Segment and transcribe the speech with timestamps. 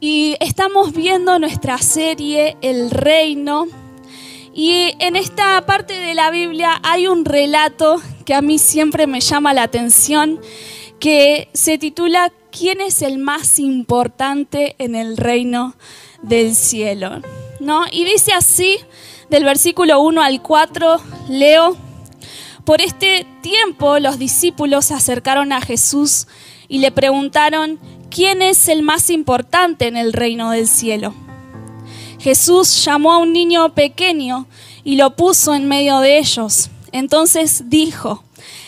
[0.00, 3.66] y estamos viendo nuestra serie El Reino.
[4.54, 9.20] Y en esta parte de la Biblia hay un relato que a mí siempre me
[9.20, 10.40] llama la atención,
[11.00, 15.74] que se titula ¿Quién es el más importante en el reino
[16.22, 17.20] del cielo?
[17.60, 17.84] ¿No?
[17.90, 18.78] Y dice así,
[19.30, 21.76] del versículo 1 al 4, leo,
[22.64, 26.26] por este tiempo los discípulos se acercaron a Jesús
[26.68, 27.78] y le preguntaron,
[28.10, 31.14] ¿quién es el más importante en el reino del cielo?
[32.18, 34.46] Jesús llamó a un niño pequeño
[34.84, 36.70] y lo puso en medio de ellos.
[36.92, 38.24] Entonces dijo,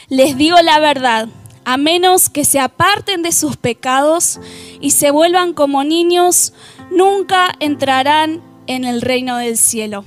[0.08, 1.28] les digo la verdad,
[1.64, 4.40] a menos que se aparten de sus pecados
[4.80, 6.52] y se vuelvan como niños,
[6.90, 10.04] nunca entrarán en el reino del cielo.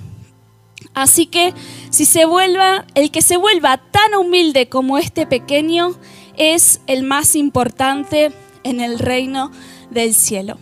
[0.94, 1.54] Así que
[1.90, 5.96] si se vuelva, el que se vuelva tan humilde como este pequeño
[6.38, 8.32] es el más importante
[8.64, 9.52] en el reino
[9.90, 10.58] del cielo.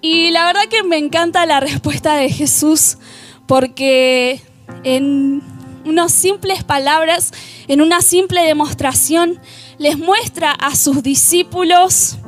[0.00, 2.98] Y la verdad que me encanta la respuesta de Jesús
[3.46, 4.40] porque
[4.82, 5.42] en
[5.84, 7.32] unas simples palabras,
[7.68, 9.40] en una simple demostración,
[9.78, 12.18] les muestra a sus discípulos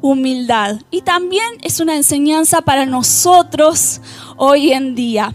[0.00, 0.80] humildad.
[0.90, 4.00] Y también es una enseñanza para nosotros
[4.36, 5.34] hoy en día.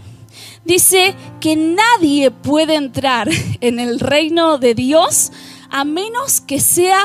[0.64, 3.28] Dice que nadie puede entrar
[3.60, 5.32] en el reino de Dios
[5.70, 7.04] a menos que sea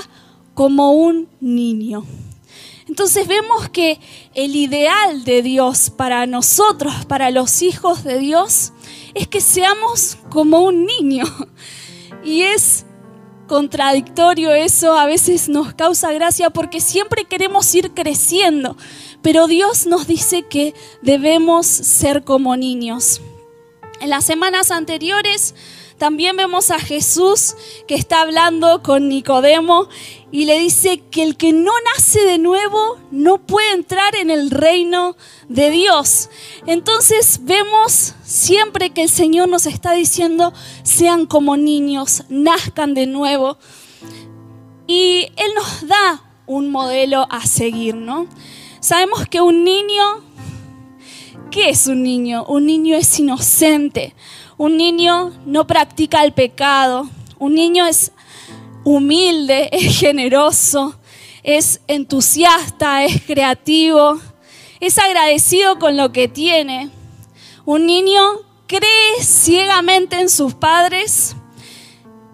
[0.61, 2.05] como un niño.
[2.87, 3.99] Entonces vemos que
[4.35, 8.71] el ideal de Dios para nosotros, para los hijos de Dios,
[9.15, 11.25] es que seamos como un niño.
[12.23, 12.85] Y es
[13.47, 18.77] contradictorio eso, a veces nos causa gracia porque siempre queremos ir creciendo,
[19.23, 23.19] pero Dios nos dice que debemos ser como niños.
[23.99, 25.55] En las semanas anteriores
[26.01, 27.55] también vemos a Jesús
[27.87, 29.87] que está hablando con Nicodemo
[30.31, 34.49] y le dice que el que no nace de nuevo no puede entrar en el
[34.49, 35.15] reino
[35.47, 36.31] de Dios.
[36.65, 43.59] Entonces vemos siempre que el Señor nos está diciendo, sean como niños, nazcan de nuevo.
[44.87, 48.25] Y Él nos da un modelo a seguir, ¿no?
[48.79, 50.03] Sabemos que un niño,
[51.51, 52.43] ¿qué es un niño?
[52.45, 54.15] Un niño es inocente,
[54.61, 57.09] un niño no practica el pecado.
[57.39, 58.11] Un niño es
[58.83, 60.99] humilde, es generoso,
[61.41, 64.21] es entusiasta, es creativo,
[64.79, 66.91] es agradecido con lo que tiene.
[67.65, 68.21] Un niño
[68.67, 71.35] cree ciegamente en sus padres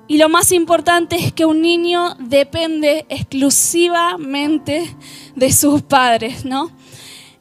[0.10, 4.94] y lo más importante es que un niño depende exclusivamente
[5.34, 6.72] de sus padres, ¿no?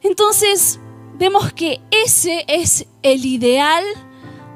[0.01, 0.79] Entonces,
[1.15, 3.83] vemos que ese es el ideal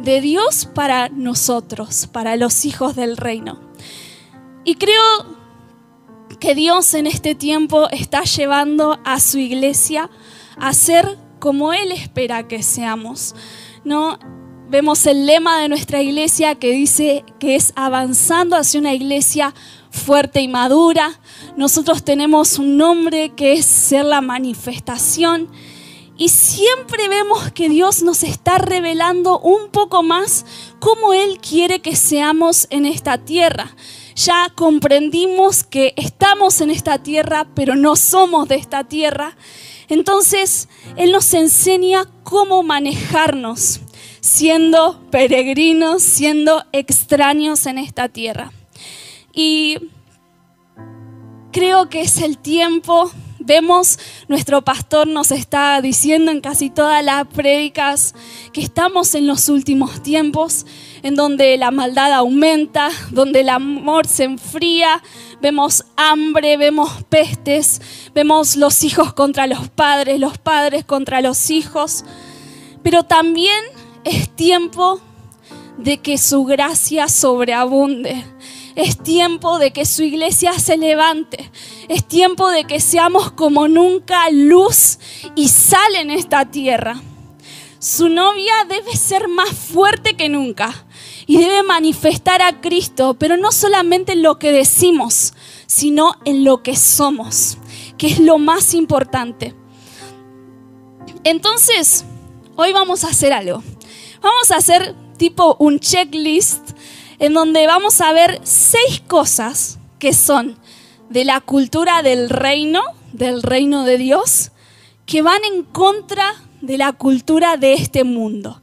[0.04, 3.60] de Dios para nosotros, para los hijos del reino.
[4.64, 5.26] Y creo
[6.40, 10.10] que Dios en este tiempo está llevando a su iglesia
[10.58, 13.36] a ser como Él espera que seamos.
[13.84, 14.18] ¿no?
[14.70, 19.54] Vemos el lema de nuestra iglesia que dice que es avanzando hacia una iglesia
[19.90, 21.20] fuerte y madura.
[21.58, 25.50] Nosotros tenemos un nombre que es ser la manifestación
[26.18, 30.46] y siempre vemos que Dios nos está revelando un poco más
[30.80, 33.76] cómo Él quiere que seamos en esta tierra.
[34.16, 39.36] Ya comprendimos que estamos en esta tierra, pero no somos de esta tierra.
[39.88, 43.82] Entonces, Él nos enseña cómo manejarnos
[44.22, 48.52] siendo peregrinos, siendo extraños en esta tierra.
[49.34, 49.78] Y
[51.52, 53.12] creo que es el tiempo
[53.44, 53.98] Vemos,
[54.28, 58.14] nuestro pastor nos está diciendo en casi todas las prédicas
[58.54, 60.68] que estamos en los últimos tiempos,
[61.02, 65.02] en donde la maldad aumenta, donde el amor se enfría,
[65.42, 67.82] vemos hambre, vemos pestes,
[68.14, 72.06] vemos los hijos contra los padres, los padres contra los hijos,
[72.84, 73.64] pero también
[74.04, 75.02] es tiempo
[75.80, 78.24] de que su gracia sobreabunde
[78.76, 81.52] es tiempo de que su iglesia se levante.
[81.90, 85.00] Es tiempo de que seamos como nunca luz
[85.36, 87.02] y sal en esta tierra.
[87.80, 90.86] Su novia debe ser más fuerte que nunca
[91.26, 95.34] y debe manifestar a Cristo, pero no solamente en lo que decimos,
[95.66, 97.58] sino en lo que somos,
[97.98, 99.56] que es lo más importante.
[101.24, 102.06] Entonces,
[102.56, 103.64] hoy vamos a hacer algo.
[104.22, 106.72] Vamos a hacer tipo un checklist
[107.22, 110.58] en donde vamos a ver seis cosas que son
[111.10, 112.82] de la cultura del reino,
[113.14, 114.52] del reino de Dios,
[115.06, 118.60] que van en contra de la cultura de este mundo.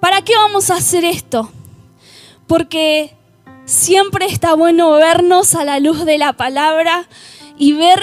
[0.00, 1.52] ¿Para qué vamos a hacer esto?
[2.48, 3.14] Porque
[3.64, 7.06] siempre está bueno vernos a la luz de la palabra
[7.56, 8.00] y ver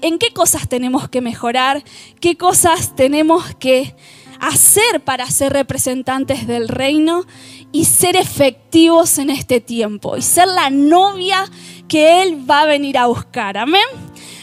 [0.00, 1.84] en qué cosas tenemos que mejorar,
[2.20, 3.94] qué cosas tenemos que
[4.40, 7.24] hacer para ser representantes del reino
[7.72, 11.44] y ser efectivos en este tiempo y ser la novia
[11.88, 13.58] que Él va a venir a buscar.
[13.58, 13.84] Amén.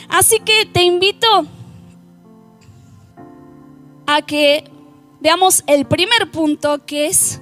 [0.08, 1.46] Así que te invito
[4.06, 4.64] a que
[5.20, 7.42] veamos el primer punto que es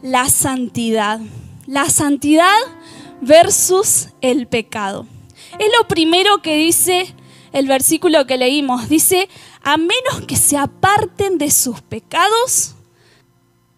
[0.00, 1.20] la santidad.
[1.66, 2.56] La santidad
[3.20, 5.06] versus el pecado.
[5.58, 7.14] Es lo primero que dice
[7.58, 8.88] el versículo que leímos.
[8.88, 9.28] Dice,
[9.62, 12.74] a menos que se aparten de sus pecados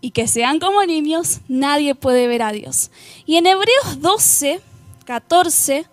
[0.00, 2.90] y que sean como niños, nadie puede ver a Dios.
[3.26, 4.60] Y en Hebreos 12,
[5.04, 5.86] 14,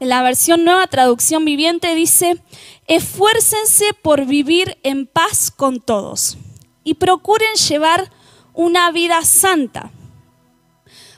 [0.00, 2.42] en la versión nueva traducción viviente dice,
[2.88, 6.38] esfuércense por vivir en paz con todos
[6.84, 8.10] y procuren llevar
[8.52, 9.92] una vida santa,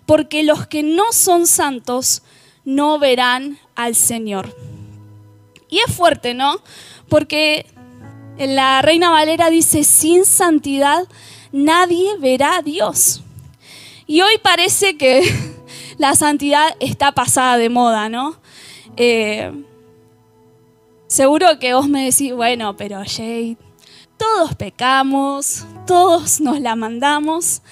[0.06, 2.22] porque los que no son santos
[2.64, 4.54] no verán al Señor.
[5.74, 6.60] Y es fuerte, ¿no?
[7.08, 7.66] Porque
[8.38, 11.02] la Reina Valera dice, sin santidad
[11.50, 13.22] nadie verá a Dios.
[14.06, 15.22] Y hoy parece que
[15.98, 18.36] la santidad está pasada de moda, ¿no?
[18.96, 19.50] Eh,
[21.08, 23.56] seguro que vos me decís, bueno, pero Jade,
[24.16, 27.62] todos pecamos, todos nos la mandamos.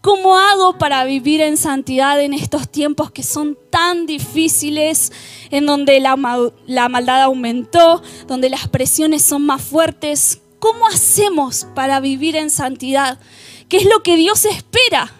[0.00, 5.12] ¿Cómo hago para vivir en santidad en estos tiempos que son tan difíciles,
[5.50, 10.40] en donde la, maldad aumentó, donde las presiones son más fuertes?
[10.58, 13.20] ¿Cómo hacemos para vivir en santidad?
[13.68, 15.12] ¿Qué es lo que Dios espera?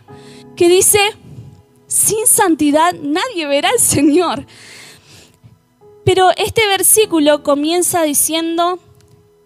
[0.56, 0.99] Que dice,
[1.87, 4.47] sin santidad nadie verá al Señor.
[6.06, 8.79] Pero este versículo comienza diciendo,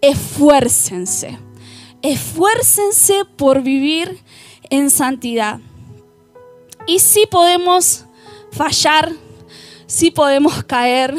[0.01, 1.41] esfuércense,
[2.03, 4.23] esfuércense por vivir
[4.75, 5.61] en santidad.
[6.87, 8.05] Y sí podemos
[8.51, 9.13] fallar,
[9.87, 11.15] sí podemos caer,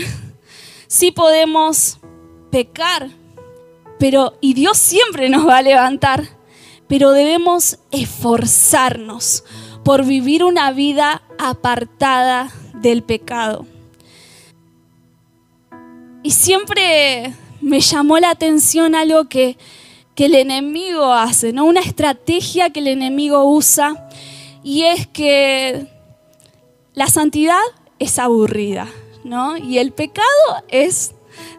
[0.87, 1.97] sí podemos
[2.51, 3.09] pecar,
[3.97, 6.27] pero y Dios siempre nos va a levantar,
[6.87, 9.43] pero debemos esforzarnos
[9.83, 13.65] por vivir una vida apartada del pecado.
[16.23, 19.57] Y siempre me llamó la atención algo que,
[20.15, 21.65] que el enemigo hace, ¿no?
[21.65, 24.07] Una estrategia que el enemigo usa
[24.63, 25.87] y es que
[26.93, 27.59] la santidad
[27.99, 28.87] es aburrida,
[29.25, 29.57] ¿no?
[29.57, 30.25] Y el pecado
[30.69, 31.13] es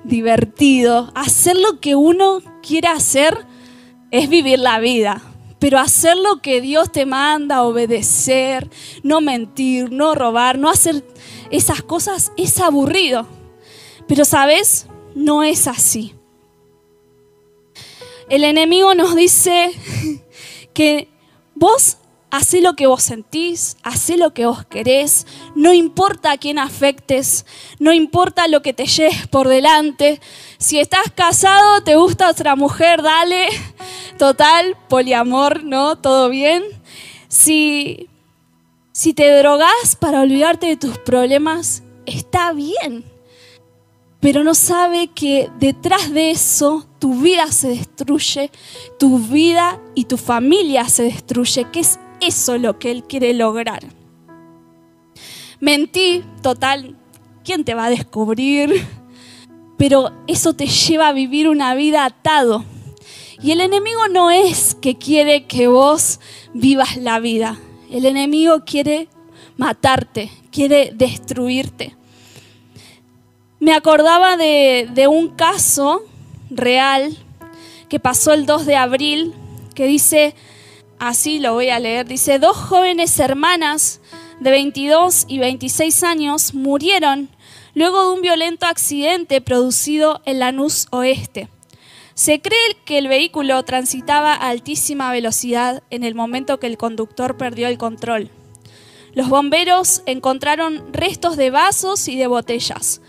[0.05, 1.13] divertido.
[1.15, 3.47] Hacer lo que uno quiere hacer
[4.11, 5.23] es vivir la vida.
[5.59, 8.71] Pero hacer lo que Dios te manda, obedecer,
[9.03, 11.05] no mentir, no robar, no hacer
[11.51, 13.27] esas cosas es aburrido.
[14.09, 16.16] Pero sabes, no es así.
[18.29, 19.71] El enemigo nos dice
[20.75, 21.09] que
[21.55, 21.99] vos
[22.31, 27.47] hacé lo que vos sentís, hacé lo que vos querés, no importa a quién afectes,
[27.79, 30.21] no importa lo que te lleves por delante.
[30.59, 33.47] Si estás casado, te gusta otra mujer, dale.
[34.19, 35.97] Total, poliamor, ¿no?
[35.97, 36.65] Todo bien.
[37.29, 38.09] Si,
[38.91, 43.16] si te drogás para olvidarte de tus problemas, está bien
[44.27, 48.51] pero no sabe que detrás de eso tu vida se destruye,
[48.99, 53.87] tu vida y tu familia se destruye, que es eso lo que Él quiere lograr.
[55.61, 56.97] Mentí, total,
[57.45, 58.85] ¿quién te va a descubrir?
[59.79, 62.65] Pero eso te lleva a vivir una vida atado.
[63.41, 66.19] Y el enemigo no es que quiere que vos
[66.53, 67.61] vivas la vida.
[67.93, 69.07] El enemigo quiere
[69.57, 71.95] matarte, quiere destruirte
[73.67, 76.05] me acordaba de, un caso
[76.51, 77.17] real
[77.89, 79.35] que pasó el 2 de abril,
[79.75, 80.37] que dice,
[81.01, 84.01] así lo voy a leer, dice, dos jóvenes hermanas
[84.39, 87.29] de 22 y 26 años murieron
[87.75, 91.49] luego de un violento accidente producido en Lanús Oeste.
[92.15, 97.37] Se cree que el vehículo transitaba a altísima velocidad en el momento que el conductor
[97.37, 98.31] perdió el control.
[99.13, 103.01] Los bomberos encontraron restos de vasos y de botellas,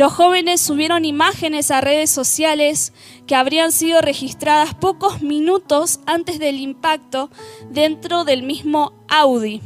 [0.00, 2.94] los jóvenes subieron imágenes a redes sociales
[3.26, 7.30] que habrían sido registradas pocos minutos antes del impacto
[7.68, 9.60] dentro del mismo Audi.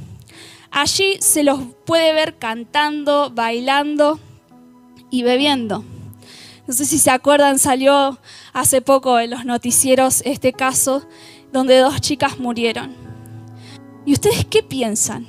[0.73, 4.19] Allí se los puede ver cantando, bailando
[5.09, 5.85] y bebiendo.
[6.67, 8.19] No sé si se acuerdan, salió
[8.53, 11.07] hace poco en los noticieros este caso
[11.53, 12.93] donde dos chicas murieron.
[14.05, 15.29] ¿Y ustedes qué piensan?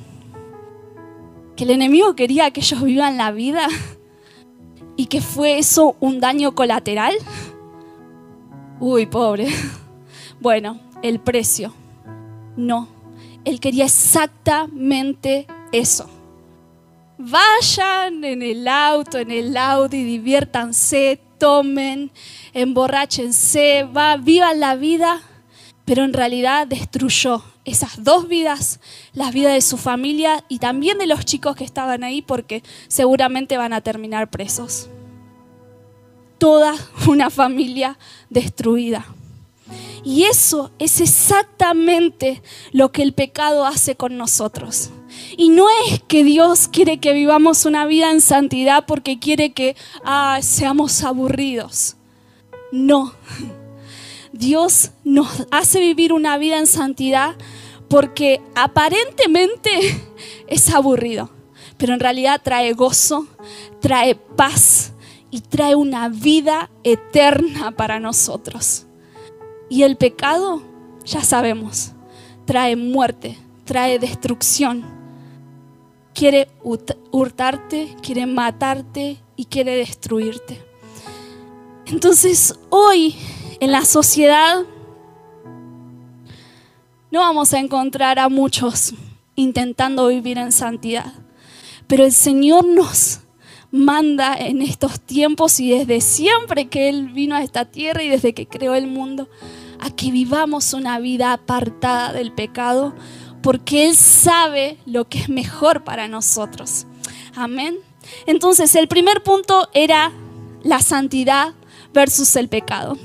[1.56, 3.68] ¿Que el enemigo quería que ellos vivan la vida?
[4.98, 7.16] ¿Y que fue eso un daño colateral?
[8.80, 9.48] Uy, pobre.
[10.40, 11.74] Bueno, el precio.
[12.58, 12.88] No,
[13.46, 16.10] él quería exactamente eso.
[17.18, 22.12] Vayan en el auto, en el Audi, diviértanse, tomen,
[22.54, 25.22] emborráchense, va, vivan la vida,
[25.86, 28.80] pero en realidad destruyó esas dos vidas,
[29.14, 33.58] las vidas de su familia y también de los chicos que estaban ahí porque seguramente
[33.58, 34.90] van a terminar presos.
[36.38, 36.76] Toda
[37.08, 37.98] una familia
[38.30, 39.06] destruida.
[40.04, 44.92] Y eso es exactamente lo que el pecado hace con nosotros.
[45.36, 49.76] Y no es que Dios quiere que vivamos una vida en santidad porque quiere que
[50.04, 51.96] ah, seamos aburridos.
[52.72, 53.14] No.
[54.38, 57.36] Dios nos hace vivir una vida en santidad
[57.88, 59.70] porque aparentemente
[60.48, 61.30] es aburrido,
[61.78, 63.28] pero en realidad trae gozo,
[63.80, 64.92] trae paz
[65.32, 68.86] y trae una vida eterna para nosotros.
[69.70, 70.62] Y el pecado,
[71.06, 71.94] ya sabemos,
[72.44, 74.84] trae muerte, trae destrucción.
[76.14, 76.50] Quiere
[77.12, 80.62] hurtarte, quiere matarte y quiere destruirte.
[81.86, 83.16] Entonces hoy
[83.60, 84.64] en la sociedad
[87.12, 88.94] no vamos a encontrar a muchos
[89.36, 91.14] intentando vivir en santidad,
[91.88, 93.22] pero el Señor nos
[93.72, 98.34] manda en estos tiempos y desde siempre que Él vino a esta tierra y desde
[98.34, 99.30] que creó el mundo,
[99.80, 102.96] a que vivamos una vida apartada del pecado,
[103.42, 106.88] porque Él sabe lo que es mejor para nosotros.
[107.36, 107.78] Amén.
[108.26, 110.12] Entonces, el primer punto era
[110.64, 111.54] la santidad
[111.94, 112.98] versus el pecado.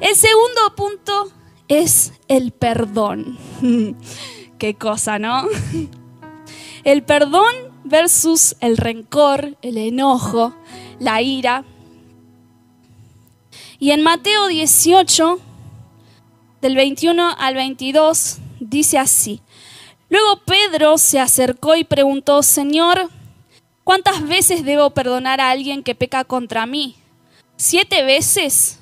[0.00, 1.32] El segundo punto
[1.68, 3.38] es el perdón.
[4.58, 5.46] Qué cosa, ¿no?
[6.84, 10.54] El perdón versus el rencor, el enojo,
[11.00, 11.64] la ira.
[13.80, 15.40] Y en Mateo 18,
[16.60, 19.40] del 21 al 22, dice así.
[20.08, 23.10] Luego Pedro se acercó y preguntó, Señor,
[23.82, 26.94] ¿cuántas veces debo perdonar a alguien que peca contra mí?
[27.56, 28.78] ¿Siete veces?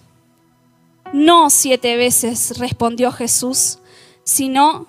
[1.14, 3.78] No siete veces, respondió Jesús,
[4.25, 4.88] sino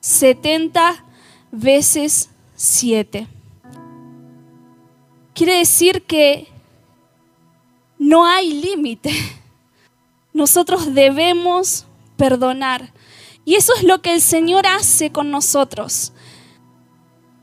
[0.00, 1.04] setenta
[1.52, 3.28] veces siete.
[5.32, 6.48] Quiere decir que
[8.00, 9.12] no hay límite.
[10.32, 11.86] Nosotros debemos
[12.16, 12.92] perdonar.
[13.44, 16.12] Y eso es lo que el Señor hace con nosotros.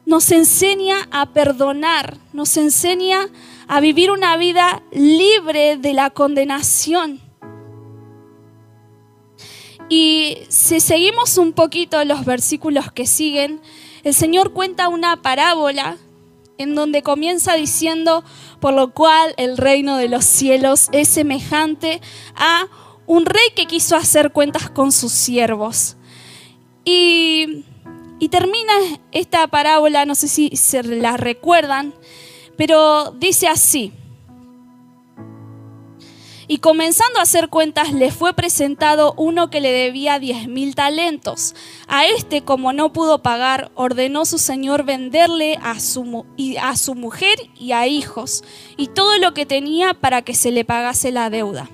[0.05, 3.29] Nos enseña a perdonar, nos enseña
[3.69, 7.25] a vivir una vida libre de la condenación.
[9.89, 13.61] Y si seguimos un poquito los versículos que siguen,
[14.03, 15.97] el Señor cuenta una parábola
[16.57, 18.23] en donde comienza diciendo,
[18.59, 22.01] por lo cual el reino de los cielos es semejante
[22.35, 22.67] a
[23.05, 25.95] un rey que quiso hacer cuentas con sus siervos.
[26.83, 27.65] Y,
[28.29, 28.73] termina
[29.11, 31.93] esta parábola, no sé si se la recuerdan,
[32.57, 33.93] pero dice así.
[36.49, 41.55] Y comenzando a hacer cuentas, le fue presentado uno que le debía diez mil talentos.
[41.87, 46.25] A este, como no pudo pagar, ordenó su señor venderle a su,
[46.61, 48.45] a su mujer y a hijos,
[48.77, 51.69] y todo lo que tenía para que se le pagase la deuda.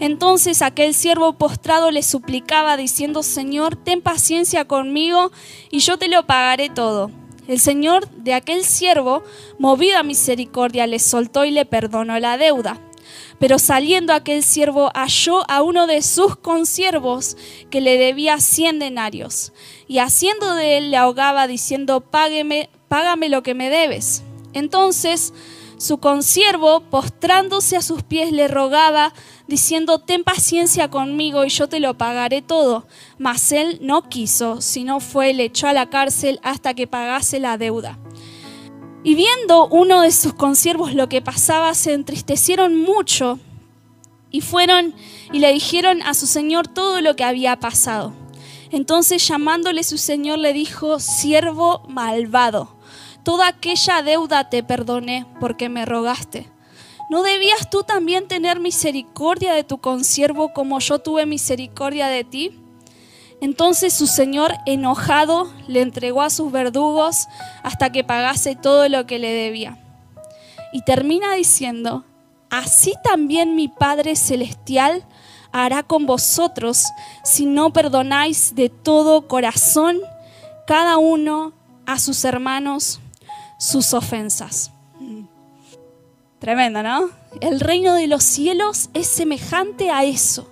[0.00, 5.30] Entonces aquel siervo postrado le suplicaba, diciendo, Señor, ten paciencia conmigo,
[5.70, 7.12] y yo te lo pagaré todo.
[7.46, 9.22] El señor de aquel siervo,
[9.58, 12.80] movido a misericordia, le soltó y le perdonó la deuda.
[13.38, 17.36] Pero saliendo aquel siervo halló a uno de sus consiervos
[17.70, 19.52] que le debía cien denarios,
[19.86, 24.22] y haciendo de él le ahogaba diciendo, Págueme, págame lo que me debes.
[24.52, 25.32] Entonces
[25.78, 29.14] su consiervo, postrándose a sus pies, le rogaba,
[29.46, 32.88] diciendo, Ten paciencia conmigo y yo te lo pagaré todo.
[33.16, 37.58] Mas él no quiso, sino fue le echó a la cárcel hasta que pagase la
[37.58, 37.96] deuda.
[39.08, 43.38] Y viendo uno de sus consiervos lo que pasaba, se entristecieron mucho
[44.30, 44.94] y fueron
[45.32, 48.12] y le dijeron a su señor todo lo que había pasado.
[48.70, 52.76] Entonces llamándole su señor le dijo, siervo malvado,
[53.24, 56.46] toda aquella deuda te perdoné porque me rogaste.
[57.08, 62.60] ¿No debías tú también tener misericordia de tu consiervo como yo tuve misericordia de ti?
[63.40, 67.28] Entonces su señor, enojado, le entregó a sus verdugos
[67.62, 69.78] hasta que pagase todo lo que le debía.
[70.72, 72.04] Y termina diciendo,
[72.50, 75.04] así también mi Padre Celestial
[75.52, 76.84] hará con vosotros
[77.24, 79.98] si no perdonáis de todo corazón
[80.66, 81.52] cada uno
[81.86, 83.00] a sus hermanos
[83.58, 84.70] sus ofensas.
[86.38, 87.10] Tremendo, ¿no?
[87.40, 90.48] El reino de los cielos es semejante a eso,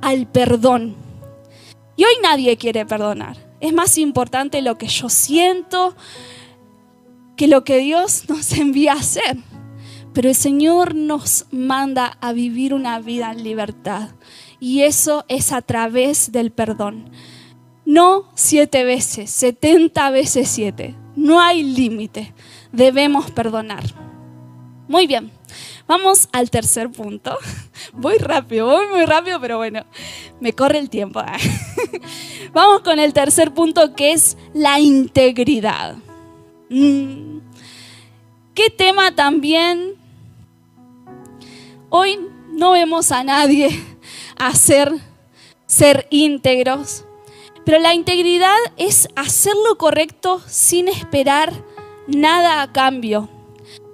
[0.00, 0.96] al perdón.
[1.96, 3.36] Y hoy nadie quiere perdonar.
[3.60, 5.94] Es más importante lo que yo siento
[7.36, 9.36] que lo que Dios nos envía a hacer.
[10.12, 14.10] pero el Señor nos manda a vivir una vida en libertad.
[14.60, 17.10] Y eso es a través del perdón.
[17.84, 20.94] No siete veces, setenta veces siete.
[21.16, 22.32] No hay límite.
[22.72, 23.82] Debemos perdonar.
[24.88, 25.30] Muy bien,
[25.86, 27.38] vamos al tercer punto.
[27.92, 29.84] Voy rápido, voy muy rápido, pero bueno,
[30.40, 31.22] me corre el tiempo.
[32.52, 35.96] Vamos con el tercer punto que es la integridad.
[36.70, 37.38] Mm.
[38.54, 39.94] ¿Qué tema también?
[41.88, 42.18] Hoy
[42.50, 43.68] no vemos a nadie
[44.36, 44.92] hacer
[45.66, 47.04] ser íntegros,
[47.64, 51.52] pero la integridad es hacer lo correcto sin esperar
[52.06, 53.28] nada a cambio,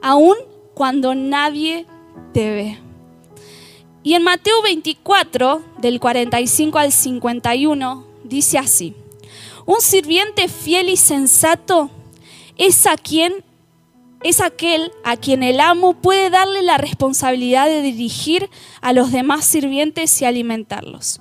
[0.02, 0.36] aun
[0.78, 1.86] cuando nadie
[2.32, 2.78] te ve.
[4.04, 8.94] Y en Mateo 24, del 45 al 51, dice así,
[9.66, 11.90] un sirviente fiel y sensato
[12.56, 13.44] es a quien
[14.22, 18.48] es aquel a quien el amo puede darle la responsabilidad de dirigir
[18.80, 21.20] a los demás sirvientes y alimentarlos.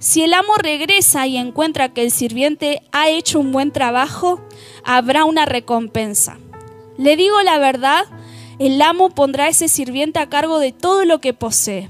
[0.00, 4.38] Si el amo regresa y encuentra que el sirviente ha hecho un buen trabajo,
[4.84, 6.38] habrá una recompensa.
[6.98, 8.04] Le digo la verdad,
[8.66, 11.88] el amo pondrá a ese sirviente a cargo de todo lo que posee.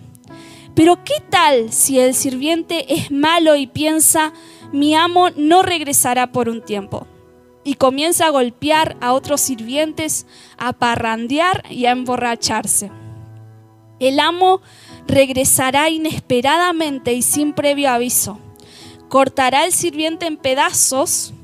[0.75, 4.33] Pero ¿qué tal si el sirviente es malo y piensa,
[4.73, 7.07] mi amo no regresará por un tiempo?
[7.63, 10.27] Y comienza a golpear a otros sirvientes,
[10.57, 12.91] a parrandear y a emborracharse.
[14.01, 14.63] El amo
[15.07, 18.39] regresará inesperadamente y sin previo aviso.
[19.11, 21.35] Cortará al sirviente en pedazos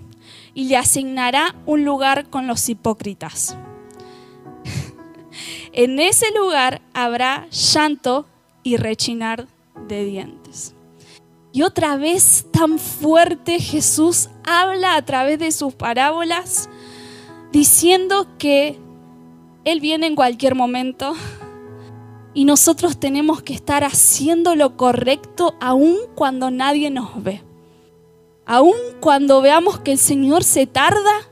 [0.54, 3.58] y le asignará un lugar con los hipócritas.
[5.78, 8.26] En ese lugar habrá llanto
[8.64, 9.47] y rechinar
[9.87, 10.75] de dientes.
[11.52, 16.68] Y otra vez tan fuerte Jesús habla a través de sus parábolas
[17.52, 18.76] diciendo que
[19.62, 21.14] Él viene en cualquier momento
[22.35, 27.44] y nosotros tenemos que estar haciendo lo correcto aun cuando nadie nos ve.
[28.47, 31.29] Aun cuando veamos que el Señor se tarda,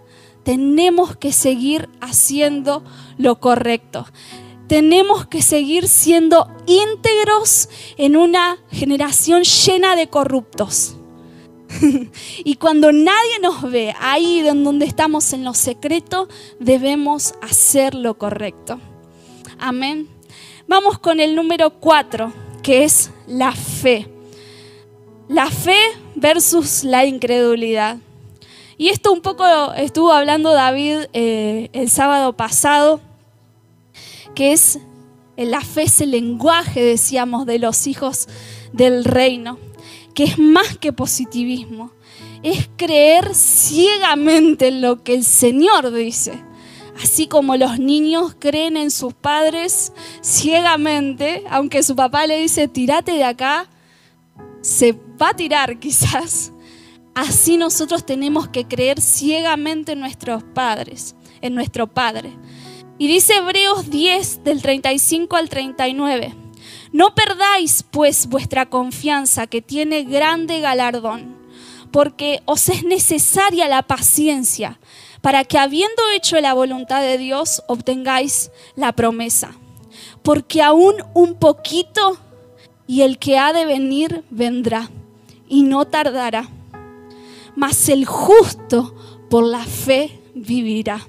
[0.46, 2.84] tenemos que seguir haciendo
[3.18, 4.06] lo correcto
[4.66, 10.96] tenemos que seguir siendo íntegros en una generación llena de corruptos.
[12.44, 18.80] y cuando nadie nos ve, ahí donde estamos en lo secreto, debemos hacer lo correcto.
[19.58, 20.08] Amén.
[20.66, 24.08] Vamos con el número cuatro, que es la fe.
[25.28, 25.78] La fe
[26.14, 27.98] versus la incredulidad.
[28.78, 33.00] Y esto un poco estuvo hablando David eh, el sábado pasado
[34.36, 34.78] que es
[35.36, 38.28] la fe, es el lenguaje, decíamos, de los hijos
[38.72, 39.58] del reino,
[40.14, 41.90] que es más que positivismo,
[42.42, 46.44] es creer ciegamente en lo que el Señor dice.
[47.02, 53.12] Así como los niños creen en sus padres ciegamente, aunque su papá le dice, tírate
[53.12, 53.68] de acá,
[54.60, 56.52] se va a tirar quizás.
[57.14, 62.32] Así nosotros tenemos que creer ciegamente en nuestros padres, en nuestro Padre.
[62.98, 66.34] Y dice Hebreos 10 del 35 al 39,
[66.92, 71.36] no perdáis pues vuestra confianza que tiene grande galardón,
[71.90, 74.78] porque os es necesaria la paciencia
[75.20, 79.52] para que habiendo hecho la voluntad de Dios obtengáis la promesa.
[80.22, 82.16] Porque aún un poquito
[82.86, 84.88] y el que ha de venir vendrá
[85.48, 86.48] y no tardará.
[87.56, 88.94] Mas el justo
[89.28, 91.06] por la fe vivirá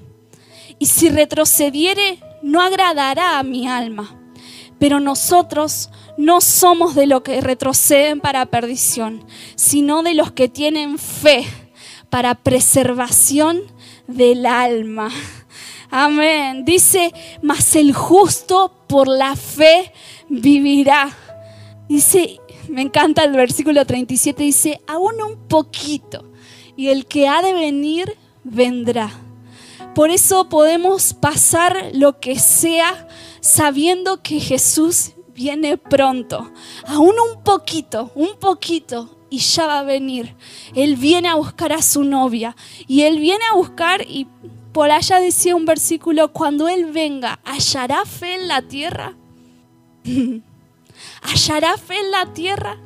[0.78, 4.16] y si retrocediere, no agradará a mi alma.
[4.78, 9.24] Pero nosotros no somos de los que retroceden para perdición,
[9.56, 11.44] sino de los que tienen fe
[12.10, 13.62] para preservación
[14.06, 15.10] del alma.
[15.90, 16.64] Amén.
[16.64, 17.12] Dice,
[17.42, 19.92] mas el justo por la fe
[20.28, 21.10] vivirá.
[21.88, 22.38] Dice,
[22.68, 26.30] me encanta el versículo 37, dice, aún un poquito,
[26.76, 29.10] y el que ha de venir vendrá.
[29.98, 33.08] Por eso podemos pasar lo que sea
[33.40, 36.52] sabiendo que Jesús viene pronto.
[36.86, 40.36] Aún un poquito, un poquito, y ya va a venir.
[40.76, 42.54] Él viene a buscar a su novia.
[42.86, 44.28] Y Él viene a buscar, y
[44.72, 49.16] por allá decía un versículo, cuando Él venga, ¿hallará fe en la tierra?
[51.22, 52.80] ¿Hallará fe en la tierra?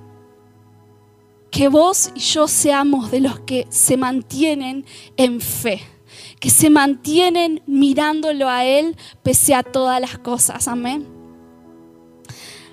[1.51, 4.87] Que vos y yo seamos de los que se mantienen
[5.19, 5.92] en fe
[6.41, 10.69] que se mantienen mirándolo a Él pese a todas las cosas.
[10.69, 11.07] Amén.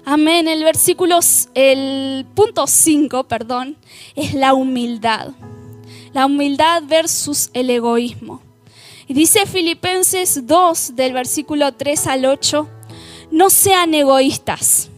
[0.05, 0.47] Amén.
[0.47, 1.19] El versículo,
[1.53, 3.77] el punto 5, perdón,
[4.15, 5.29] es la humildad.
[6.13, 8.41] La humildad versus el egoísmo.
[9.07, 12.67] Y dice Filipenses 2, del versículo 3 al 8,
[13.31, 14.89] No sean egoístas.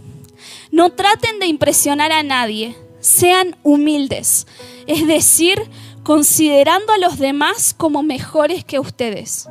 [0.71, 2.75] No traten de impresionar a nadie.
[3.01, 4.47] Sean humildes.
[4.87, 5.61] Es decir,
[6.03, 9.49] considerando a los demás como mejores que ustedes.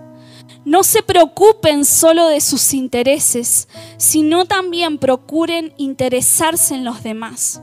[0.65, 7.63] No se preocupen solo de sus intereses, sino también procuren interesarse en los demás.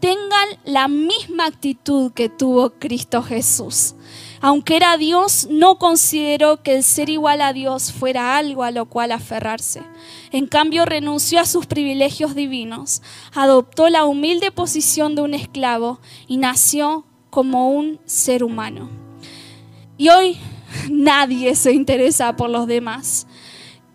[0.00, 3.96] Tengan la misma actitud que tuvo Cristo Jesús.
[4.40, 8.86] Aunque era Dios, no consideró que el ser igual a Dios fuera algo a lo
[8.86, 9.82] cual aferrarse.
[10.32, 13.02] En cambio, renunció a sus privilegios divinos,
[13.34, 18.90] adoptó la humilde posición de un esclavo y nació como un ser humano.
[19.96, 20.38] Y hoy
[20.90, 23.26] nadie se interesa por los demás.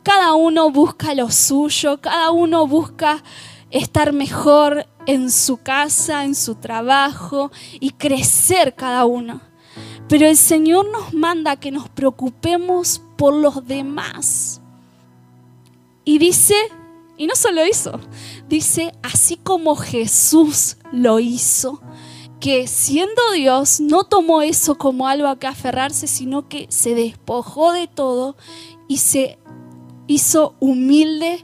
[0.04, 3.24] Cada uno busca lo suyo, cada uno busca
[3.72, 9.42] estar mejor en su casa, en su trabajo y crecer cada uno.
[10.08, 14.62] Pero el Señor nos manda que nos preocupemos por los demás.
[16.04, 16.56] Y dice,
[17.18, 18.00] y no solo eso,
[18.48, 21.82] dice, así como Jesús lo hizo,
[22.40, 27.72] que siendo Dios no tomó eso como algo a que aferrarse, sino que se despojó
[27.72, 28.36] de todo
[28.88, 29.40] y se
[30.08, 31.44] hizo humilde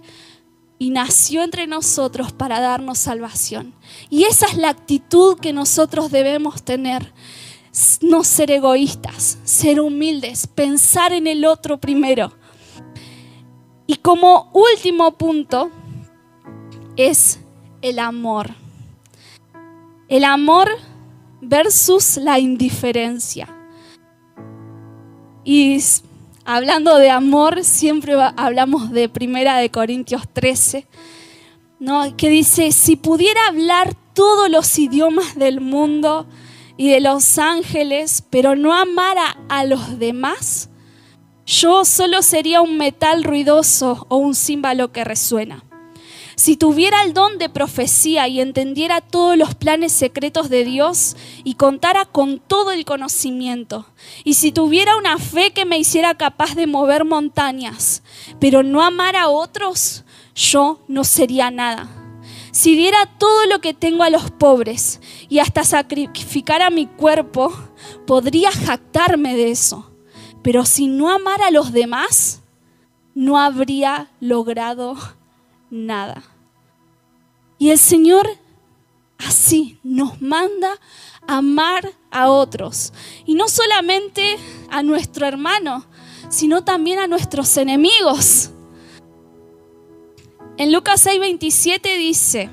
[0.77, 3.73] y nació entre nosotros para darnos salvación.
[4.09, 7.13] Y esa es la actitud que nosotros debemos tener
[8.01, 12.33] no ser egoístas, ser humildes, pensar en el otro primero.
[13.87, 15.69] Y como último punto
[16.97, 17.39] es
[17.81, 18.55] el amor.
[20.11, 20.69] El amor
[21.41, 23.47] versus la indiferencia.
[25.43, 25.81] Y
[26.45, 30.85] hablando de amor, siempre hablamos de Primera de Corintios 13,
[31.79, 32.15] ¿no?
[32.15, 36.27] que dice, si pudiera hablar todos los idiomas del mundo,
[36.81, 40.67] y de los ángeles, pero no amara a los demás,
[41.45, 45.63] yo solo sería un metal ruidoso o un címbalo que resuena.
[46.41, 51.53] Si tuviera el don de profecía y entendiera todos los planes secretos de Dios y
[51.53, 53.85] contara con todo el conocimiento,
[54.23, 58.01] y si tuviera una fe que me hiciera capaz de mover montañas,
[58.39, 61.87] pero no amara a otros, yo no sería nada.
[62.51, 64.99] Si diera todo lo que tengo a los pobres
[65.29, 67.53] y hasta sacrificara mi cuerpo,
[68.07, 69.91] podría jactarme de eso.
[70.41, 72.41] Pero si no amara a los demás,
[73.13, 74.97] no habría logrado
[75.69, 76.30] nada.
[77.61, 78.27] Y el Señor
[79.19, 80.79] así nos manda
[81.27, 82.91] amar a otros.
[83.27, 84.39] Y no solamente
[84.71, 85.85] a nuestro hermano,
[86.27, 88.49] sino también a nuestros enemigos.
[90.57, 92.49] En Lucas 6:27 dice,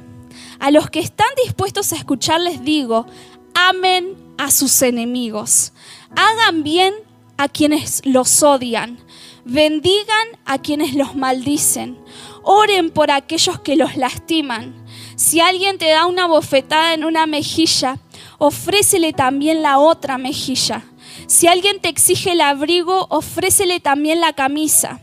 [0.59, 3.07] a los que están dispuestos a escuchar les digo,
[3.55, 5.73] amen a sus enemigos,
[6.17, 6.93] hagan bien
[7.39, 8.99] a quienes los odian,
[9.47, 11.99] bendigan a quienes los maldicen,
[12.43, 14.87] oren por aquellos que los lastiman.
[15.19, 17.99] Si alguien te da una bofetada en una mejilla,
[18.39, 20.85] ofrécele también la otra mejilla.
[21.27, 25.01] Si alguien te exige el abrigo, ofrécele también la camisa.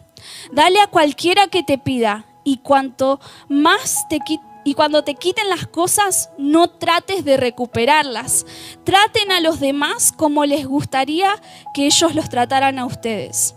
[0.53, 4.19] Dale a cualquiera que te pida y cuanto más te
[4.63, 8.45] y cuando te quiten las cosas, no trates de recuperarlas.
[8.85, 11.35] Traten a los demás como les gustaría
[11.73, 13.53] que ellos los trataran a ustedes.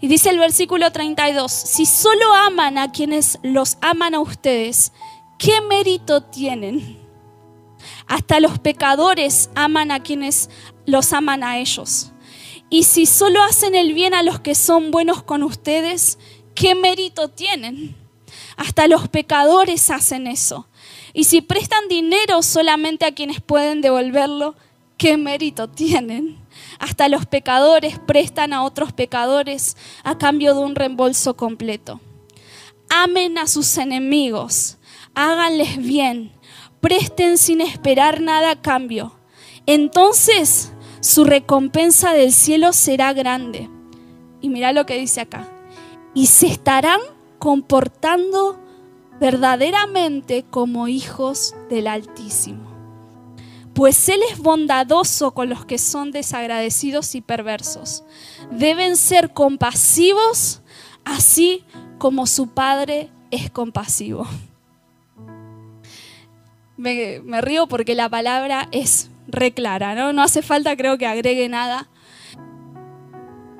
[0.00, 4.92] Y dice el versículo 32, si solo aman a quienes los aman a ustedes,
[5.40, 6.98] ¿qué mérito tienen?
[8.06, 10.50] Hasta los pecadores aman a quienes
[10.84, 12.12] los aman a ellos.
[12.68, 16.18] Y si solo hacen el bien a los que son buenos con ustedes,
[16.54, 17.96] ¿qué mérito tienen?
[18.56, 20.68] Hasta los pecadores hacen eso.
[21.14, 24.54] Y si prestan dinero solamente a quienes pueden devolverlo,
[24.98, 26.38] ¿qué mérito tienen?
[26.78, 31.98] Hasta los pecadores prestan a otros pecadores a cambio de un reembolso completo.
[32.90, 34.76] Amen a sus enemigos,
[35.14, 36.32] háganles bien,
[36.80, 39.16] presten sin esperar nada a cambio.
[39.66, 43.70] Entonces su recompensa del cielo será grande.
[44.40, 45.48] Y mira lo que dice acá.
[46.14, 47.00] Y se estarán
[47.38, 48.60] comportando
[49.18, 52.70] verdaderamente como hijos del Altísimo.
[53.74, 58.04] Pues Él es bondadoso con los que son desagradecidos y perversos.
[58.50, 60.60] Deben ser compasivos
[61.04, 61.64] así
[61.98, 64.26] como su Padre es compasivo.
[66.80, 70.14] Me, río porque la palabra es reclara, ¿no?
[70.14, 71.90] No hace falta creo que agregue nada.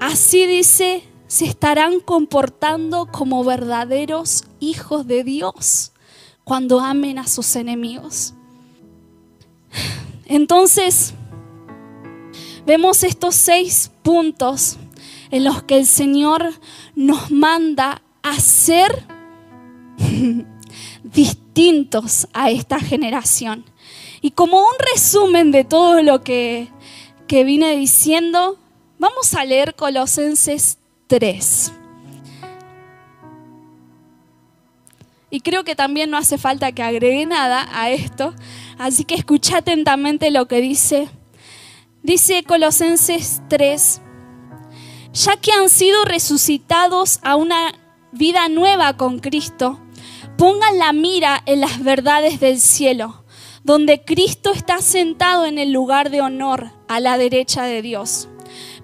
[0.01, 5.93] Así dice se estarán comportando como verdaderos hijos de Dios
[6.45, 8.33] cuando amen a sus enemigos.
[10.25, 11.13] Entonces,
[12.65, 14.79] vemos estos seis puntos
[15.31, 16.55] en los que el Señor
[16.97, 19.05] nos manda a ser
[22.33, 23.65] a esta generación.
[24.21, 26.69] Y como un resumen de todo lo que,
[27.27, 28.59] que vine diciendo,
[28.99, 31.73] vamos a leer Colosenses 3.
[35.31, 38.35] Y creo que también no hace falta que agregue nada a esto,
[38.79, 41.09] así que escucha atentamente lo que dice.
[42.03, 44.01] Dice Colosenses 3,
[45.13, 47.75] ya que han sido resucitados a una
[48.13, 49.79] vida nueva con Cristo,
[50.41, 53.25] pongan la mira en las verdades del cielo,
[53.63, 58.31] donde Cristo está sentado en el lugar de honor a la derecha de Dios.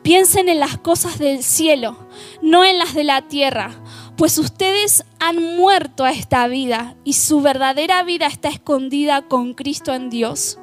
[0.02, 1.96] Piensen en las cosas del cielo,
[2.42, 3.82] no en las de la tierra
[4.16, 9.92] pues ustedes han muerto a esta vida y su verdadera vida está escondida con Cristo
[9.92, 10.58] en Dios.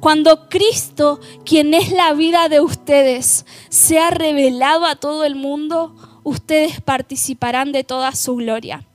[0.00, 5.94] Cuando Cristo, quien es la vida de ustedes, sea revelado a todo el mundo,
[6.24, 8.86] ustedes participarán de toda su gloria.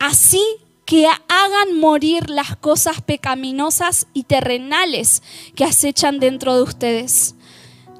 [0.00, 0.42] Así
[0.88, 5.22] que hagan morir las cosas pecaminosas y terrenales
[5.54, 7.34] que acechan dentro de ustedes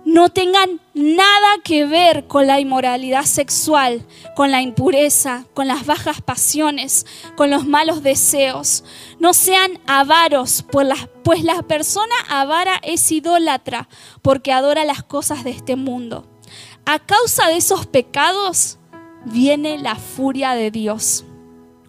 [0.07, 6.23] no tengan nada que ver con la inmoralidad sexual, con la impureza, con las bajas
[6.23, 7.05] pasiones,
[7.37, 8.85] con los malos deseos.
[9.19, 13.87] No sean avaros, pues la, pues la persona avara es idólatra
[14.23, 16.27] porque adora las cosas de este mundo.
[16.87, 18.79] A causa de esos pecados
[19.27, 21.27] viene la furia de Dios.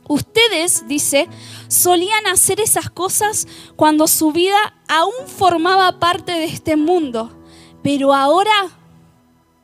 [0.10, 1.30] Ustedes, dice,
[1.70, 7.40] solían hacer esas cosas cuando su vida aún formaba parte de este mundo
[7.82, 8.52] pero ahora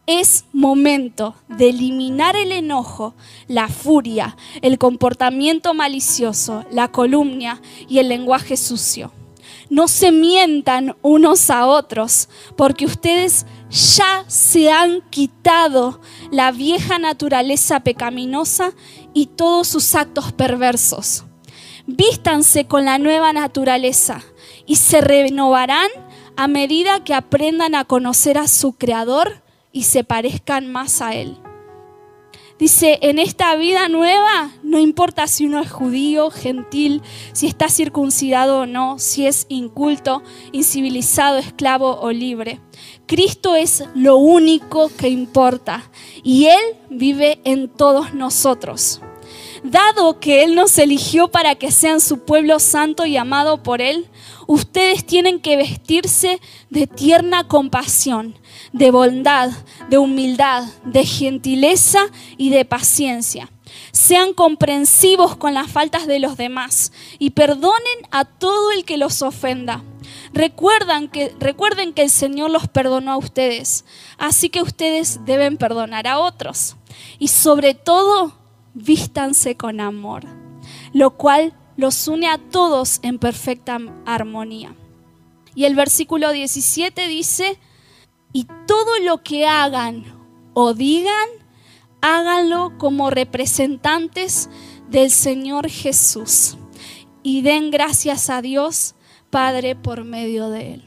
[0.08, 3.16] es momento de eliminar el enojo,
[3.48, 9.12] la furia, el comportamiento malicioso, la columna y el lenguaje sucio.
[9.70, 16.00] No se mientan unos a otros, porque ustedes ya se han quitado
[16.32, 18.74] la vieja naturaleza pecaminosa
[19.16, 21.24] y todos sus actos perversos.
[21.88, 24.22] Vístanse con la nueva naturaleza
[24.68, 25.90] y se renovarán
[26.36, 31.38] a medida que aprendan a conocer a su Creador y se parezcan más a Él.
[32.58, 37.02] Dice, en esta vida nueva, no importa si uno es judío, gentil,
[37.34, 40.24] si está circuncidado o no, si es inculto,
[40.54, 42.62] incivilizado, esclavo o libre.
[43.08, 45.90] Cristo es lo único que importa
[46.24, 49.02] y Él vive en todos nosotros.
[49.64, 54.08] Dado que Él nos eligió para que sean su pueblo santo y amado por Él,
[54.48, 56.40] ustedes tienen que vestirse
[56.70, 58.36] de tierna compasión,
[58.74, 59.52] de bondad,
[59.90, 62.06] de humildad, de gentileza
[62.38, 63.50] y de paciencia.
[63.92, 69.22] Sean comprensivos con las faltas de los demás y perdonen a todo el que los
[69.22, 69.84] ofenda.
[70.34, 73.86] Recuerdan que, recuerden que el Señor los perdonó a ustedes,
[74.18, 76.76] así que ustedes deben perdonar a otros.
[77.20, 78.38] Y sobre todo,
[78.74, 80.24] vístanse con amor,
[80.94, 84.76] lo cual los une a todos en perfecta armonía.
[85.56, 87.58] Y el versículo 17 dice,
[88.34, 90.04] y todo lo que hagan
[90.54, 91.30] o digan,
[92.02, 94.50] háganlo como representantes
[94.90, 96.58] del Señor Jesús
[97.24, 98.96] y den gracias a Dios
[99.30, 100.84] Padre por medio de Él.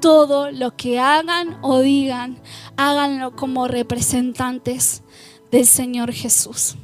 [0.00, 2.40] Todo lo que hagan o digan,
[2.76, 5.02] háganlo como representantes
[5.50, 6.76] del Señor Jesús.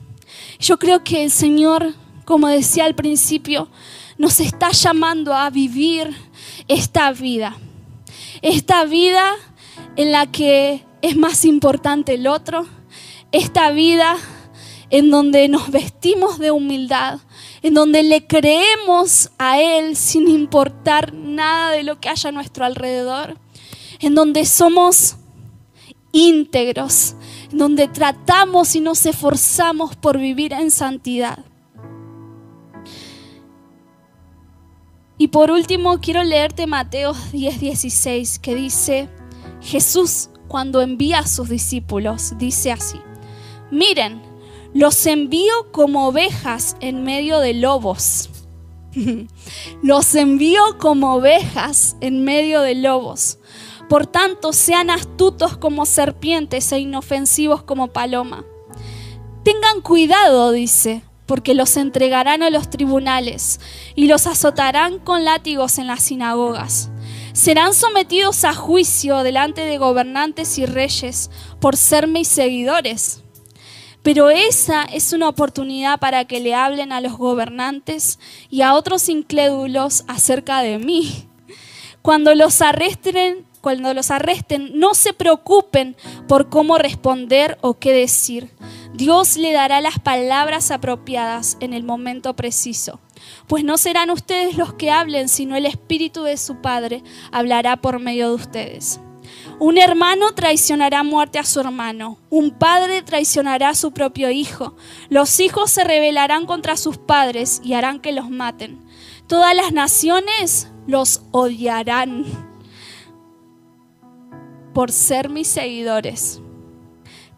[0.59, 3.69] Yo creo que el Señor como decía al principio,
[4.19, 6.15] nos está llamando a vivir
[6.69, 7.57] esta vida.
[8.43, 9.33] Esta vida
[9.97, 12.67] en la que es más importante el otro.
[13.33, 14.17] Esta vida
[14.93, 17.19] en donde nos vestimos de humildad,
[17.63, 22.67] en donde le creemos a Él sin importar nada de lo que haya a nuestro
[22.67, 23.39] alrededor,
[24.01, 25.17] en donde somos
[26.13, 27.15] íntegros,
[27.51, 31.39] en donde tratamos y nos esforzamos por vivir en santidad.
[35.17, 39.09] Y por último, quiero leerte Mateo 10:16, que dice,
[39.63, 42.99] Jesús cuando envía a sus discípulos, dice así,
[43.73, 44.23] miren,
[44.75, 48.31] los envío como ovejas en medio de lobos.
[49.83, 53.39] los envío como ovejas en medio de lobos.
[53.89, 58.45] Por tanto, sean astutos como serpientes e inofensivos como paloma.
[59.43, 63.59] Tengan cuidado, dice, porque los entregarán a los tribunales
[63.95, 66.91] y los azotarán con látigos en las sinagogas.
[67.33, 73.23] Serán sometidos a juicio delante de gobernantes y reyes por ser mis seguidores.
[74.03, 78.19] Pero esa es una oportunidad para que le hablen a los gobernantes
[78.51, 81.29] y a otros incrédulos acerca de mí.
[82.03, 88.51] Cuando los arresten, cuando los arresten, no se preocupen por cómo responder o qué decir
[88.95, 93.01] Dios le dará las palabras apropiadas en el momento preciso.
[93.47, 98.01] Pues no serán ustedes los que hablen, sino el Espíritu de su Padre hablará por
[98.01, 99.01] medio de ustedes.
[99.63, 102.19] Un hermano traicionará muerte a su hermano.
[102.31, 104.75] Un padre traicionará a su propio hijo.
[105.09, 108.85] Los hijos se rebelarán contra sus padres y harán que los maten.
[109.29, 112.25] Todas las naciones los odiarán
[114.75, 116.41] por ser mis seguidores.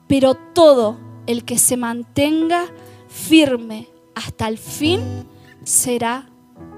[0.09, 2.65] Pero todo el que se mantenga
[3.07, 5.29] firme hasta el fin
[5.63, 6.31] será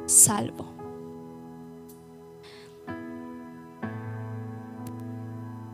[0.06, 0.65] salvo.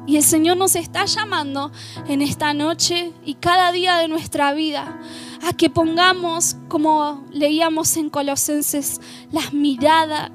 [0.07, 1.71] Y el Señor nos está llamando
[2.09, 5.01] en esta noche y cada día de nuestra vida
[5.43, 9.01] a que pongamos, como leíamos en Colosenses,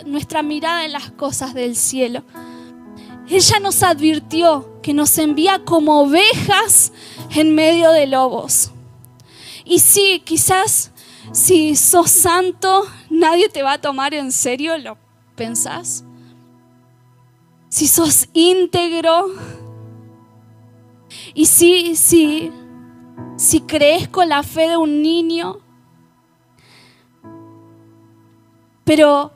[0.06, 2.23] nuestra mirada en las cosas del cielo.
[3.30, 6.93] Ella nos advirtió que nos envía como ovejas
[7.36, 8.71] en medio de lobos.
[9.65, 10.91] Y sí, quizás
[11.34, 14.97] si sos santo, nadie te va a tomar en serio, ¿lo
[15.36, 16.06] pensás?
[17.69, 19.27] Si sos íntegro,
[21.38, 22.52] y si, si,
[23.36, 25.60] si crees con la fe de un niño,
[28.84, 29.32] pero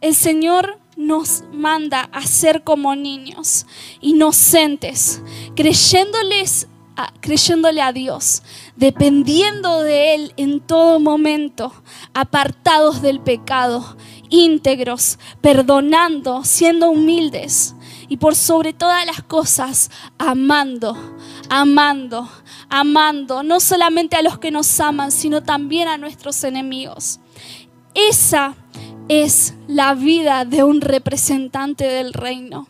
[0.00, 3.66] el Señor nos manda a ser como niños,
[4.00, 5.22] inocentes,
[5.54, 6.68] creyéndoles
[7.20, 8.42] creyéndole a Dios,
[8.76, 11.72] dependiendo de Él en todo momento,
[12.14, 13.96] apartados del pecado,
[14.30, 17.74] íntegros, perdonando, siendo humildes
[18.12, 20.94] y por sobre todas las cosas, amando,
[21.48, 22.28] amando,
[22.68, 27.20] amando, no solamente a los que nos aman, sino también a nuestros enemigos.
[27.94, 28.54] Esa
[29.08, 32.68] es la vida de un representante del reino.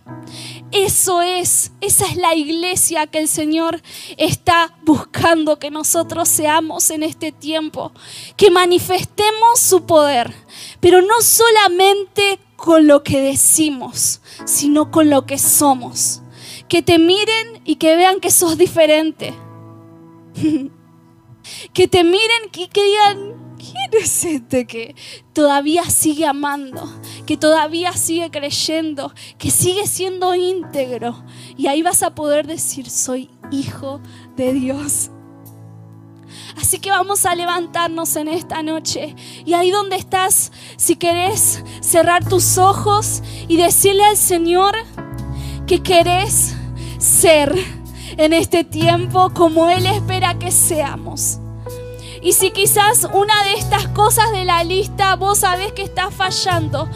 [0.71, 3.83] Eso es, esa es la iglesia que el Señor
[4.19, 7.91] está buscando que nosotros seamos en este tiempo,
[8.37, 10.33] que manifestemos su poder,
[10.79, 16.23] pero no solamente con lo que decimos, sino con lo que somos.
[16.69, 19.35] Que te miren y que vean que sos diferente.
[21.73, 24.95] que te miren y que digan, ¿quién es este que
[25.33, 26.89] todavía sigue amando?
[27.27, 31.21] Que todavía sigue creyendo, que sigue siendo íntegro.
[31.57, 34.01] Y ahí vas a poder decir, soy hijo
[34.37, 35.11] de Dios.
[36.61, 39.15] Así que vamos a levantarnos en esta noche.
[39.45, 44.75] Y ahí donde estás, si querés cerrar tus ojos y decirle al Señor
[45.67, 46.55] que querés
[46.99, 47.55] ser
[48.17, 51.39] en este tiempo como Él espera que seamos.
[52.23, 56.89] Y si quizás una de estas cosas de la lista vos sabés que está fallando,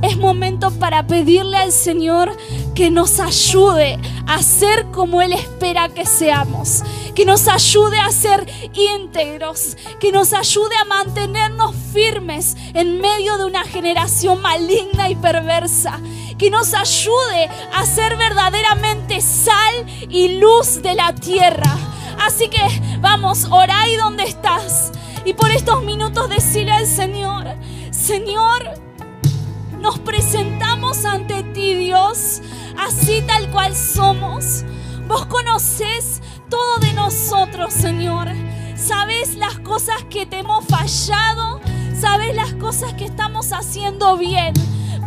[0.00, 2.34] es momento para pedirle al Señor
[2.74, 6.82] que nos ayude a ser como Él espera que seamos,
[7.18, 13.44] que nos ayude a ser íntegros, que nos ayude a mantenernos firmes en medio de
[13.44, 15.98] una generación maligna y perversa,
[16.38, 21.76] que nos ayude a ser verdaderamente sal y luz de la tierra
[22.20, 22.60] Así que
[23.00, 24.92] vamos, orá ahí donde estás.
[25.24, 27.46] Y por estos minutos decirle al Señor,
[27.90, 28.74] Señor,
[29.80, 32.42] nos presentamos ante ti, Dios,
[32.76, 34.64] así tal cual somos.
[35.08, 38.28] Vos conocés todo de nosotros, Señor.
[38.76, 41.60] Sabes las cosas que te hemos fallado,
[41.98, 44.52] sabes las cosas que estamos haciendo bien.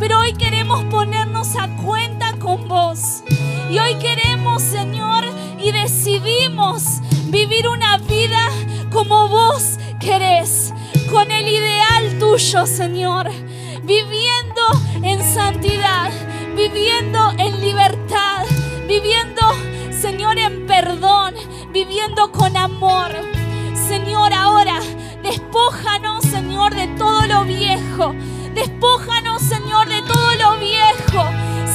[0.00, 3.22] Pero hoy queremos ponernos a cuenta con vos.
[3.70, 5.24] Y hoy queremos, Señor,
[5.62, 6.82] y decidimos
[7.26, 8.48] vivir una vida
[8.92, 10.74] como vos querés,
[11.10, 13.30] con el ideal tuyo, Señor,
[13.84, 14.62] viviendo
[15.02, 16.10] en santidad,
[16.56, 18.44] viviendo en libertad,
[18.88, 19.40] viviendo,
[20.02, 21.32] Señor, en perdón,
[21.70, 23.12] viviendo con amor.
[23.86, 24.80] Señor, ahora
[25.22, 28.12] despójanos, Señor, de todo lo viejo.
[28.52, 31.24] Despójanos, Señor, de todo lo viejo.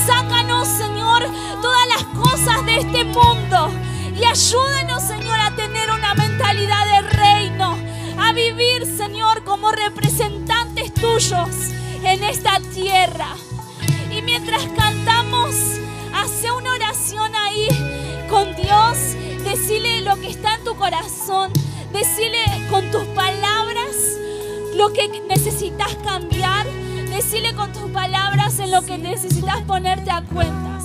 [0.06, 1.24] Sácanos, Señor,
[1.62, 3.72] todas las cosas de este mundo.
[4.14, 7.78] Y ayúdanos, Señor, a tener una mentalidad de reino.
[8.20, 11.48] A vivir, Señor, como representantes tuyos
[12.04, 13.30] en esta tierra.
[14.12, 15.56] Y mientras cantamos,
[16.18, 17.68] hace una oración ahí
[18.30, 18.98] con Dios.
[19.44, 21.52] Decile lo que está en tu corazón.
[21.92, 23.96] Decile con tus palabras
[24.76, 26.66] lo que necesitas cambiar.
[27.10, 30.77] Decile con tus palabras en lo que necesitas ponerte a cuenta.